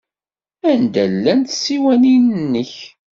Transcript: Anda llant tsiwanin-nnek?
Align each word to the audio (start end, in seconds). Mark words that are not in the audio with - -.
Anda 0.69 1.03
llant 1.13 1.51
tsiwanin-nnek? 1.57 2.73